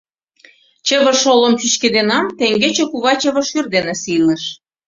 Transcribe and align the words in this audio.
—Чыве 0.85 1.13
шолым 1.21 1.53
пӱчкеденам, 1.59 2.25
теҥгече 2.37 2.85
кува 2.91 3.13
чыве 3.21 3.41
шӱр 3.49 3.65
дене 3.75 3.93
сийлыш. 4.03 4.43